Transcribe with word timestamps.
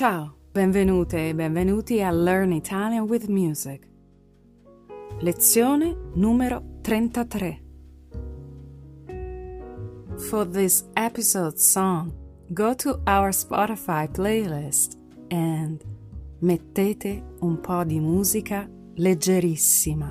Ciao, 0.00 0.34
benvenute 0.50 1.28
e 1.28 1.34
benvenuti 1.34 2.00
a 2.00 2.10
Learn 2.10 2.52
Italian 2.52 3.02
with 3.02 3.26
Music. 3.26 3.86
Lezione 5.18 5.94
numero 6.14 6.62
33. 6.80 7.60
For 10.16 10.48
this 10.48 10.86
episode 10.94 11.58
song, 11.58 12.14
go 12.46 12.74
to 12.76 12.98
our 13.04 13.30
Spotify 13.30 14.08
playlist 14.10 14.96
and 15.28 15.84
mettete 16.38 17.22
un 17.40 17.60
po' 17.60 17.84
di 17.84 18.00
musica 18.00 18.66
leggerissima. 18.94 20.10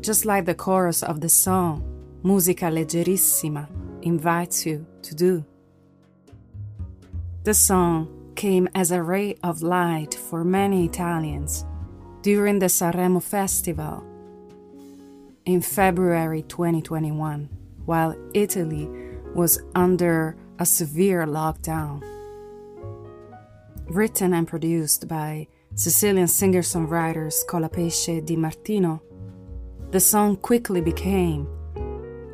Just 0.00 0.24
like 0.24 0.44
the 0.44 0.54
chorus 0.54 1.02
of 1.02 1.18
the 1.18 1.28
song, 1.28 1.82
Musica 2.22 2.70
leggerissima 2.70 3.68
invites 4.00 4.64
you 4.64 4.86
to 5.02 5.14
do. 5.14 5.44
The 7.44 7.54
song 7.54 8.32
came 8.34 8.68
as 8.74 8.90
a 8.90 9.02
ray 9.02 9.36
of 9.44 9.62
light 9.62 10.14
for 10.14 10.44
many 10.44 10.84
Italians 10.84 11.64
during 12.22 12.58
the 12.58 12.66
Sanremo 12.66 13.22
Festival 13.22 14.04
in 15.46 15.62
February 15.62 16.42
2021, 16.42 17.48
while 17.86 18.16
Italy 18.34 18.90
was 19.34 19.62
under 19.76 20.36
a 20.58 20.66
severe 20.66 21.24
lockdown. 21.26 22.02
Written 23.86 24.34
and 24.34 24.46
produced 24.46 25.06
by 25.06 25.46
Sicilian 25.74 26.28
singer 26.28 26.62
songwriters 26.62 27.46
Colapesce 27.46 28.26
Di 28.26 28.36
Martino, 28.36 29.00
the 29.92 30.00
song 30.00 30.36
quickly 30.36 30.80
became 30.80 31.48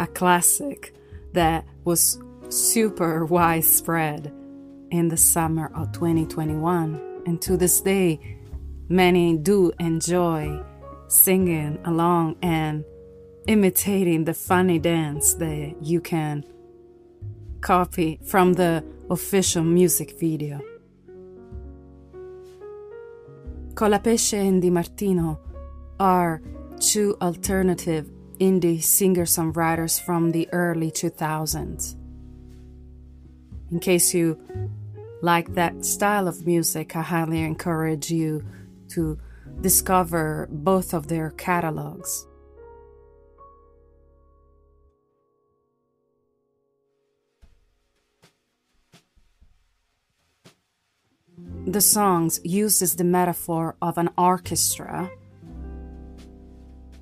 a 0.00 0.06
classic 0.06 0.94
that 1.34 1.66
was 1.84 2.18
super 2.48 3.24
widespread 3.26 4.32
in 4.94 5.08
the 5.08 5.16
summer 5.16 5.72
of 5.74 5.90
2021. 5.90 7.22
And 7.26 7.42
to 7.42 7.56
this 7.56 7.80
day, 7.80 8.38
many 8.88 9.36
do 9.36 9.72
enjoy 9.80 10.62
singing 11.08 11.80
along 11.84 12.36
and 12.42 12.84
imitating 13.48 14.24
the 14.24 14.34
funny 14.34 14.78
dance 14.78 15.34
that 15.34 15.74
you 15.82 16.00
can 16.00 16.44
copy 17.60 18.20
from 18.24 18.52
the 18.52 18.84
official 19.10 19.64
music 19.64 20.18
video. 20.18 20.60
Colapesce 23.74 24.34
and 24.34 24.62
Di 24.62 24.70
Martino 24.70 25.40
are 25.98 26.40
two 26.78 27.16
alternative 27.20 28.08
indie 28.38 28.80
singer 28.80 29.24
songwriters 29.24 30.00
from 30.00 30.30
the 30.30 30.48
early 30.52 30.92
2000s. 30.92 31.96
In 33.72 33.80
case 33.80 34.14
you 34.14 34.38
like 35.24 35.54
that 35.54 35.86
style 35.86 36.28
of 36.28 36.46
music, 36.46 36.94
I 36.94 37.00
highly 37.00 37.40
encourage 37.40 38.10
you 38.10 38.44
to 38.90 39.18
discover 39.62 40.46
both 40.50 40.92
of 40.92 41.08
their 41.08 41.30
catalogs. 41.30 42.26
The 51.66 51.80
songs 51.80 52.38
uses 52.44 52.96
the 52.96 53.04
metaphor 53.04 53.76
of 53.80 53.96
an 53.96 54.10
orchestra 54.18 55.10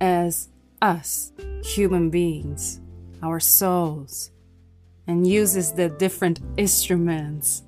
as 0.00 0.48
us, 0.82 1.32
human 1.62 2.10
beings, 2.10 2.80
our 3.22 3.38
souls, 3.38 4.32
and 5.06 5.24
uses 5.24 5.72
the 5.72 5.88
different 5.88 6.40
instruments 6.56 7.62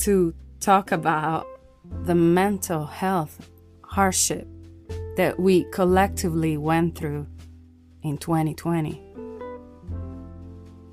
to 0.00 0.34
talk 0.60 0.92
about 0.92 1.46
the 2.04 2.14
mental 2.14 2.86
health 2.86 3.50
hardship 3.82 4.46
that 5.16 5.38
we 5.38 5.64
collectively 5.72 6.56
went 6.56 6.96
through 6.96 7.26
in 8.02 8.16
2020. 8.16 9.00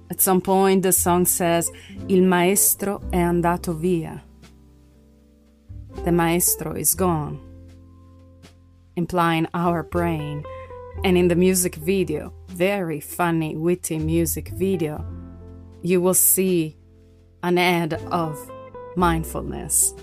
At 0.10 0.22
some 0.22 0.42
point, 0.42 0.84
the 0.84 0.92
song 0.92 1.26
says, 1.26 1.72
Il 2.10 2.24
maestro 2.24 3.02
è 3.12 3.20
andato 3.20 3.74
via. 3.74 4.24
The 6.04 6.12
maestro 6.12 6.74
is 6.74 6.96
gone, 6.96 7.40
implying 8.96 9.48
our 9.54 9.84
brain. 9.84 10.44
And 11.04 11.18
in 11.18 11.28
the 11.28 11.36
music 11.36 11.76
video, 11.76 12.34
very 12.48 13.00
funny, 13.00 13.56
witty 13.56 14.00
music 14.00 14.50
video, 14.50 15.06
you 15.82 16.02
will 16.02 16.16
see 16.16 16.78
an 17.44 17.58
ad 17.58 17.94
of 18.12 18.52
mindfulness, 18.98 19.94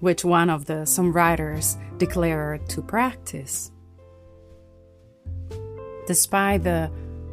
which 0.00 0.24
one 0.24 0.48
of 0.48 0.64
the 0.66 0.84
songwriters 0.84 1.76
declared 1.98 2.68
to 2.68 2.80
practice. 2.80 3.70
Despite 6.06 6.62
the 6.62 6.90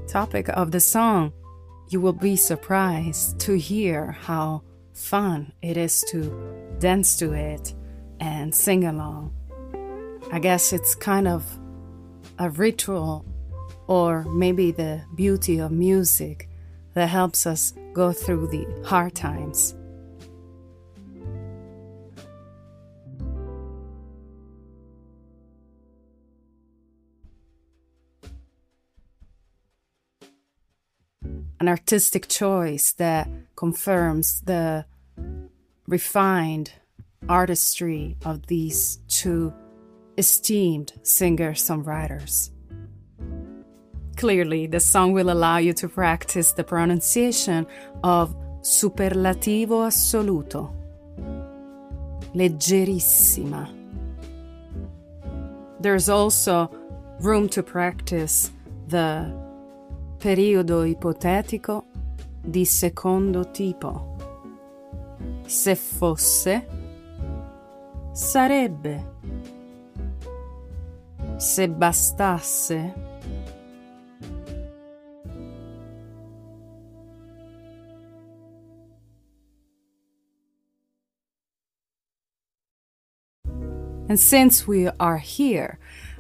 topic 0.08 0.50
of 0.50 0.72
the 0.72 0.80
song, 0.80 1.34
you 1.90 2.02
will 2.02 2.14
be 2.14 2.36
surprised 2.36 3.40
to 3.42 3.58
hear 3.58 4.12
how 4.12 4.64
fun 4.94 5.52
it 5.62 5.78
is 5.78 6.04
to 6.10 6.76
dance 6.80 7.18
to 7.18 7.34
it 7.34 7.74
and 8.20 8.54
sing 8.54 8.86
along. 8.86 9.34
I 10.32 10.40
guess 10.40 10.74
it's 10.74 10.96
kind 10.96 11.28
of 11.28 11.46
a 12.40 12.50
ritual 12.50 13.26
or 13.88 14.24
maybe 14.24 14.72
the 14.72 15.04
beauty 15.16 15.60
of 15.60 15.72
music 15.72 16.48
that 16.94 17.08
helps 17.08 17.46
us 17.46 17.74
go 17.94 18.14
through 18.14 18.48
the 18.48 18.66
hard 18.86 19.16
times. 19.16 19.76
An 31.62 31.68
artistic 31.68 32.28
choice 32.28 32.94
that 32.94 33.30
confirms 33.56 34.42
the 34.42 34.84
refined 35.88 36.74
artistry 37.30 38.18
of 38.26 38.48
these 38.48 38.98
two 39.08 39.54
esteemed 40.18 40.92
singer 41.04 41.54
songwriters. 41.54 42.50
Clearly, 44.18 44.66
the 44.66 44.80
song 44.80 45.14
will 45.14 45.30
allow 45.30 45.58
you 45.58 45.74
to 45.74 45.88
practice 45.88 46.52
the 46.52 46.64
pronunciation 46.64 47.68
of 48.04 48.36
superlativo 48.62 49.86
assoluto, 49.86 50.74
leggerissima. 52.34 53.70
There's 55.80 56.10
also 56.10 56.72
room 57.20 57.48
to 57.50 57.62
practice 57.62 58.52
the 58.88 59.41
periodo 60.22 60.84
ipotetico 60.84 61.86
di 62.44 62.64
secondo 62.64 63.50
tipo. 63.50 64.16
Se 65.48 65.76
fosse, 65.76 66.68
sarebbe. 68.12 69.10
Se 71.38 71.68
bastasse, 71.68 73.10
And 84.08 84.20
since 84.20 84.68
we 84.68 84.90
are 85.00 85.20
here, 85.20 85.80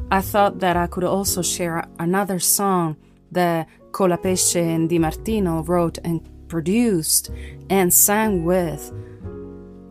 I 0.09 0.22
thought 0.22 0.59
that 0.59 0.78
I 0.78 0.88
could 0.88 1.03
also 1.03 1.41
share 1.41 1.84
another 2.00 2.40
song 2.40 2.95
that 3.34 3.67
Colapesce 3.91 4.56
and 4.56 4.90
Di 4.90 5.00
Martino 5.00 5.63
wrote 5.63 5.97
and 6.03 6.22
produced 6.47 7.29
and 7.69 7.94
sang 7.94 8.46
with 8.46 8.91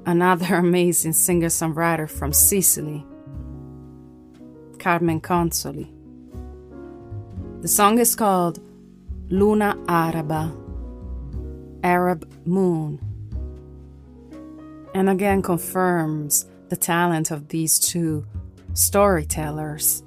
another 0.06 0.54
amazing 0.66 1.12
singer 1.12 1.48
songwriter 1.48 2.08
from 2.08 2.32
Sicily, 2.32 3.04
Carmen 4.78 5.20
Consoli. 5.20 5.88
The 7.62 7.68
song 7.68 7.98
is 7.98 8.16
called 8.16 8.60
Luna 9.28 9.76
Araba, 9.88 10.52
Arab 11.84 12.30
Moon, 12.46 12.98
and 14.94 15.08
again 15.08 15.42
confirms 15.42 16.46
the 16.68 16.76
talent 16.76 17.30
of 17.30 17.48
these 17.48 17.78
two 17.78 18.24
storytellers. 18.74 20.02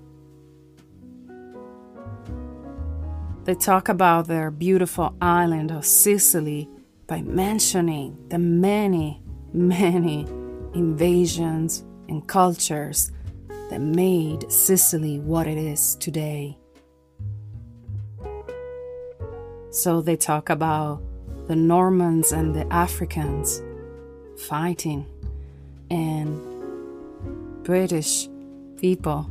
They 3.46 3.56
talk 3.56 3.90
about 3.90 4.28
their 4.28 4.50
beautiful 4.52 5.14
island 5.22 5.70
of 5.70 5.86
Sicily 5.86 6.70
by 7.08 7.22
mentioning 7.22 8.18
the 8.30 8.40
many, 8.40 9.22
many 9.52 10.26
invasions 10.74 11.84
and 12.08 12.26
cultures 12.26 13.12
that 13.70 13.82
made 13.82 14.50
Sicily 14.50 15.20
what 15.20 15.46
it 15.46 15.58
is 15.58 15.96
today. 15.96 16.58
So 19.72 20.00
they 20.00 20.16
talk 20.16 20.50
about 20.50 21.02
the 21.48 21.56
Normans 21.58 22.32
and 22.32 22.56
the 22.56 22.72
Africans, 22.72 23.62
fighting 24.38 25.06
and 25.90 26.40
British 27.66 28.30
people 28.78 29.30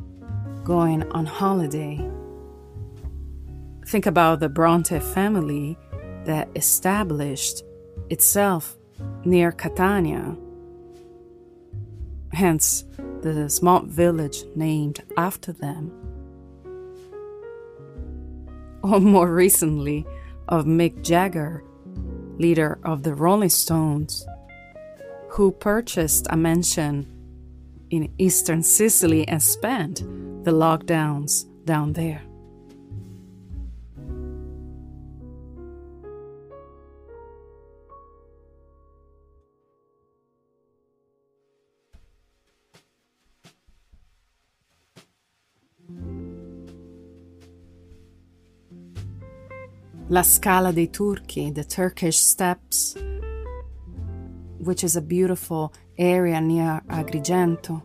going 0.65 1.11
on 1.13 1.25
holiday. 1.25 2.12
Think 3.87 4.07
about 4.07 4.41
the 4.41 4.49
Bronte 4.49 4.99
family 5.01 5.77
that 6.25 6.49
established 6.55 7.63
itself 8.11 8.77
near 9.25 9.53
Catania, 9.53 10.37
hence 12.33 12.85
the 13.23 13.49
small 13.49 13.81
village 13.81 14.45
named 14.55 15.03
after 15.17 15.53
them. 15.53 15.93
Or 18.85 18.99
more 18.99 19.33
recently, 19.33 20.05
of 20.49 20.65
Mick 20.65 21.03
Jagger, 21.03 21.63
leader 22.39 22.81
of 22.83 23.05
the 23.05 23.15
Rolling 23.15 23.49
Stones, 23.49 24.27
who 25.31 25.53
purchased 25.53 26.27
a 26.31 26.37
mansion 26.37 27.07
in 27.91 28.13
eastern 28.19 28.63
Sicily 28.63 29.27
and 29.29 29.43
spent 29.43 29.99
the 30.45 30.51
lockdowns 30.51 31.47
down 31.65 31.93
there. 31.93 32.23
La 50.13 50.21
Scala 50.21 50.75
dei 50.75 50.89
Turchi, 50.89 51.55
the 51.55 51.65
Turkish 51.65 52.19
steps, 52.19 52.95
which 54.59 54.85
is 54.85 54.95
a 54.95 55.01
beautiful 55.01 55.73
area 55.97 56.39
near 56.39 56.83
Agrigento. 56.91 57.81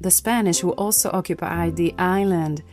The 0.00 0.10
Spanish, 0.10 0.58
who 0.58 0.72
also 0.72 1.08
occupied 1.12 1.76
the 1.76 1.94
island, 1.98 2.64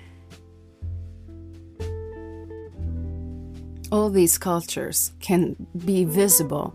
all 3.92 4.10
these 4.10 4.40
cultures 4.40 5.12
can 5.20 5.56
be 5.86 6.04
visible 6.04 6.74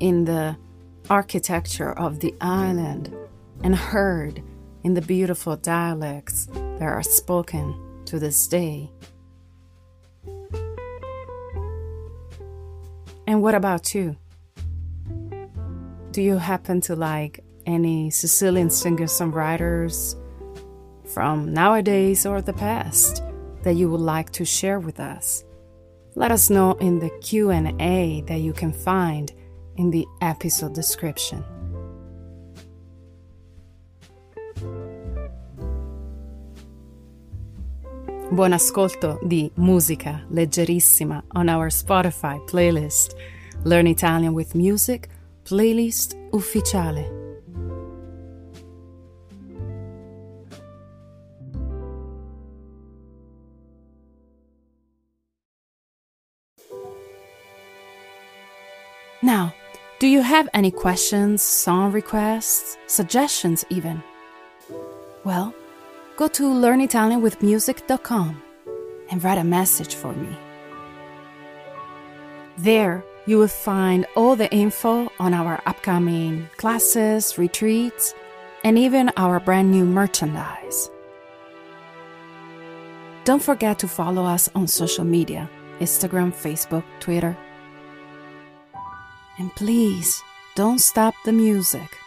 in 0.00 0.26
the 0.26 0.54
architecture 1.08 1.94
of 1.94 2.20
the 2.20 2.34
island 2.42 3.10
and 3.64 3.74
heard 3.74 4.42
in 4.84 4.92
the 4.92 5.00
beautiful 5.00 5.56
dialects 5.56 6.44
that 6.52 6.82
are 6.82 7.02
spoken 7.02 7.74
to 8.04 8.18
this 8.18 8.46
day. 8.46 8.90
And 13.32 13.40
what 13.40 13.54
about 13.54 13.94
you? 13.94 14.14
Do 16.10 16.20
you 16.20 16.36
happen 16.36 16.82
to 16.82 16.94
like 16.94 17.42
any 17.64 18.10
Sicilian 18.10 18.68
singer-songwriters 18.68 20.16
from 21.06 21.54
nowadays 21.54 22.26
or 22.26 22.42
the 22.42 22.52
past 22.52 23.22
that 23.62 23.76
you 23.76 23.88
would 23.88 24.02
like 24.02 24.32
to 24.32 24.44
share 24.44 24.78
with 24.78 25.00
us? 25.00 25.44
Let 26.14 26.30
us 26.30 26.50
know 26.50 26.72
in 26.72 26.98
the 26.98 27.08
Q&A 27.22 28.22
that 28.26 28.40
you 28.40 28.52
can 28.52 28.70
find 28.70 29.32
in 29.78 29.90
the 29.90 30.06
episode 30.20 30.74
description. 30.74 31.42
Buon 38.32 38.54
ascolto 38.54 39.18
di 39.22 39.50
musica 39.56 40.24
leggerissima 40.30 41.22
on 41.34 41.50
our 41.50 41.70
Spotify 41.70 42.42
playlist 42.46 43.14
Learn 43.64 43.86
Italian 43.86 44.32
with 44.32 44.54
Music, 44.54 45.06
playlist 45.44 46.16
ufficiale. 46.30 47.20
Now, 59.20 59.52
do 59.98 60.06
you 60.06 60.22
have 60.22 60.48
any 60.54 60.70
questions, 60.70 61.42
song 61.42 61.92
requests, 61.92 62.78
suggestions 62.86 63.62
even? 63.68 64.02
Well, 65.22 65.52
go 66.16 66.28
to 66.28 66.44
learnitalianwithmusic.com 66.44 68.42
and 69.10 69.24
write 69.24 69.38
a 69.38 69.44
message 69.44 69.94
for 69.94 70.12
me. 70.12 70.36
There, 72.58 73.04
you 73.26 73.38
will 73.38 73.48
find 73.48 74.06
all 74.16 74.36
the 74.36 74.52
info 74.52 75.10
on 75.18 75.32
our 75.34 75.62
upcoming 75.66 76.48
classes, 76.56 77.38
retreats, 77.38 78.14
and 78.64 78.78
even 78.78 79.10
our 79.16 79.40
brand 79.40 79.70
new 79.70 79.84
merchandise. 79.84 80.90
Don't 83.24 83.42
forget 83.42 83.78
to 83.80 83.88
follow 83.88 84.24
us 84.24 84.48
on 84.54 84.66
social 84.66 85.04
media 85.04 85.48
Instagram, 85.80 86.32
Facebook, 86.32 86.84
Twitter. 87.00 87.36
And 89.38 89.52
please 89.56 90.22
don't 90.54 90.78
stop 90.78 91.14
the 91.24 91.32
music. 91.32 92.01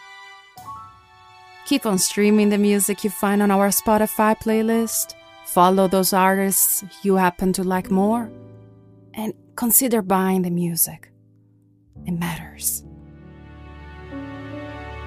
Keep 1.66 1.84
on 1.84 1.98
streaming 1.98 2.50
the 2.50 2.58
music 2.58 3.02
you 3.02 3.10
find 3.10 3.42
on 3.42 3.50
our 3.50 3.70
Spotify 3.70 4.38
playlist. 4.40 5.14
Follow 5.46 5.88
those 5.88 6.12
artists 6.12 6.84
you 7.02 7.16
happen 7.16 7.52
to 7.54 7.64
like 7.64 7.90
more. 7.90 8.30
And 9.14 9.34
consider 9.56 10.00
buying 10.00 10.42
the 10.42 10.50
music. 10.50 11.10
It 12.06 12.12
matters. 12.12 12.84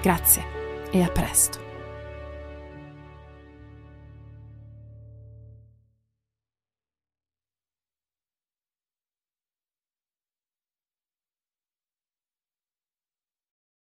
Grazie 0.02 0.44
e 0.92 1.00
a 1.02 1.08
presto. 1.08 1.69